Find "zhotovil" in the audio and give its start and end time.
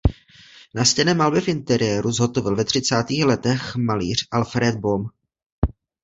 2.11-2.55